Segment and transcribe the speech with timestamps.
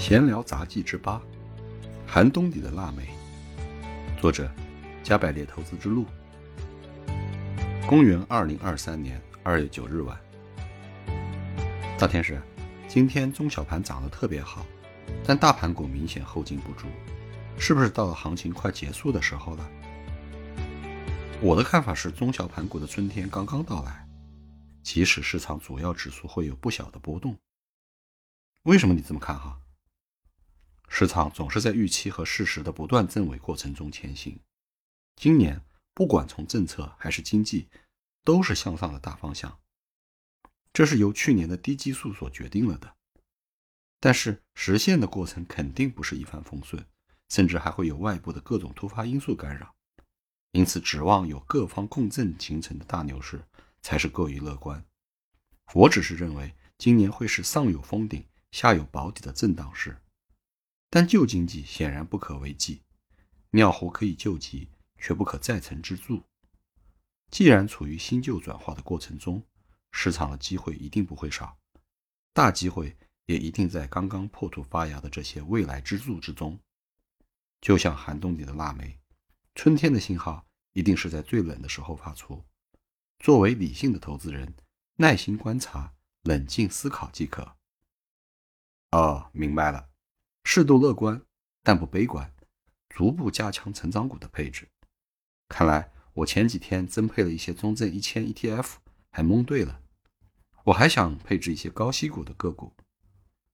[0.00, 1.20] 闲聊杂记之八：
[2.06, 3.06] 寒冬里的腊梅。
[4.18, 4.50] 作者：
[5.02, 6.06] 加百列投资之路。
[7.86, 10.18] 公元二零二三年二月九日晚，
[11.98, 12.40] 大天使，
[12.88, 14.64] 今天中小盘涨得特别好，
[15.22, 16.86] 但大盘股明显后劲不足，
[17.58, 19.70] 是不是到了行情快结束的时候了？
[21.42, 24.08] 我的看法是，中小盘股的春天刚刚到来，
[24.82, 27.36] 即使市场主要指数会有不小的波动。
[28.62, 29.60] 为什么你这么看哈？
[30.92, 34.38] 市场总是在预期和事实的不断证伪过程中前行。
[35.16, 37.68] 今年不管从政策还是经济，
[38.24, 39.58] 都是向上的大方向，
[40.72, 42.96] 这是由去年的低基数所决定了的。
[44.00, 46.84] 但是实现的过程肯定不是一帆风顺，
[47.28, 49.74] 甚至还会有外部的各种突发因素干扰。
[50.50, 53.40] 因此，指望有各方共振形成的大牛市
[53.80, 54.84] 才是过于乐观。
[55.72, 58.26] 我只是认为，今年会是上有封顶。
[58.50, 59.96] 下有保底的震荡市，
[60.90, 62.82] 但旧经济显然不可为继。
[63.52, 66.22] 尿壶可以救急，却不可再成支柱。
[67.30, 69.42] 既然处于新旧转化的过程中，
[69.92, 71.56] 市场的机会一定不会少，
[72.32, 76.58] 大机会也一定在刚刚破土发芽的这些未来支柱之中。
[77.60, 78.98] 就像寒冬里的腊梅，
[79.54, 82.44] 春天的信号一定是在最冷的时候发出。
[83.18, 84.54] 作为理性的投资人，
[84.96, 87.56] 耐心观察，冷静思考即可。
[88.92, 89.89] 哦，明白了，
[90.52, 91.22] 适度乐观，
[91.62, 92.34] 但不悲观，
[92.88, 94.68] 逐步加强成长股的配置。
[95.46, 98.78] 看来我前几天增配了一些中证一千 ETF，
[99.12, 99.80] 还蒙对了。
[100.64, 102.74] 我还想配置一些高息股的个股，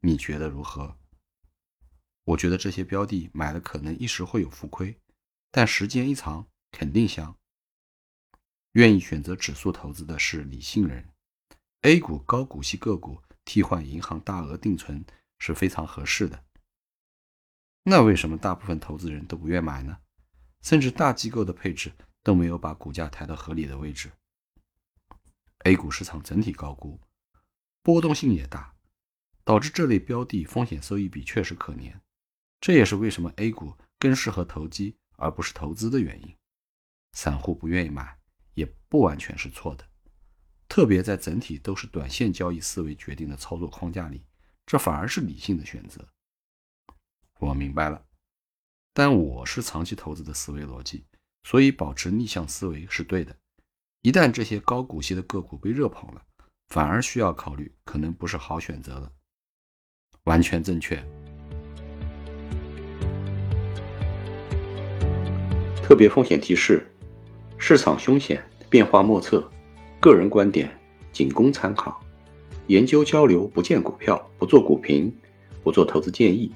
[0.00, 0.96] 你觉得如何？
[2.24, 4.98] 我觉得这些标的买了可能一时会有浮亏，
[5.50, 7.36] 但时间一长肯定香。
[8.72, 11.06] 愿意选择指数投资的是理性人
[11.82, 15.04] ，A 股高股息个股替换银行大额定存。
[15.40, 16.42] 是非常合适的。
[17.90, 19.96] 那为什么大部分投资人都不愿买呢？
[20.60, 21.90] 甚至大机构的配置
[22.22, 24.12] 都没有把股价抬到合理的位置。
[25.60, 27.00] A 股市场整体高估，
[27.82, 28.74] 波动性也大，
[29.42, 31.98] 导致这类标的风险收益比确实可怜。
[32.60, 36.36] 这也是为什么 A 股更适合投机而不是投资的原因。
[37.12, 38.18] 散户不愿意买，
[38.52, 39.88] 也不完全是错的。
[40.68, 44.26] 特别在整体都是短线交易思维决定的操作框架里。
[44.66, 46.06] 这反而是理性的选择。
[47.38, 48.02] 我明白了，
[48.92, 51.04] 但我是长期投资的思维逻辑，
[51.44, 53.36] 所以保持逆向思维是对的。
[54.02, 56.22] 一旦这些高股息的个股被热捧了，
[56.68, 59.12] 反而需要考虑，可能不是好选择了。
[60.24, 60.96] 完全正确。
[65.82, 66.86] 特别风险提示：
[67.56, 69.48] 市场凶险，变化莫测，
[70.00, 70.70] 个人观点
[71.12, 72.04] 仅供参考。
[72.66, 75.16] 研究交流，不见股票，不做股评，
[75.62, 76.52] 不做投资建议，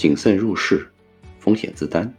[0.00, 0.88] 谨慎入市，
[1.38, 2.10] 风险自担。